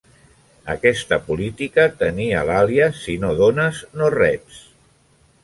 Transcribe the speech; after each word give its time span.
Aquesta 0.73 1.19
política 1.27 1.85
tenia 1.99 2.41
l"àlies 2.47 3.03
"si 3.03 3.19
no 3.27 3.31
dones, 3.43 3.85
no 4.01 4.11
reps". 4.19 4.65